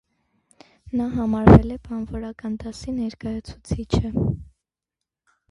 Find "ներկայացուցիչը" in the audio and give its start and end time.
3.01-4.13